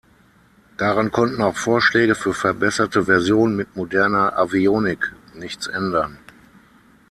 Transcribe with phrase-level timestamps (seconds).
[0.77, 6.17] Daran konnten auch Vorschläge für verbesserte Versionen mit moderner Avionik nichts ändern.